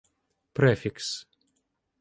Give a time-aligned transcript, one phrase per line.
[0.59, 1.13] Префікс